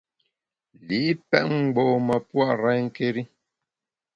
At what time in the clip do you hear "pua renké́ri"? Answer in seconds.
2.27-3.23